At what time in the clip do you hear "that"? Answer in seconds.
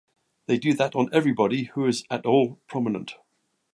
0.73-0.95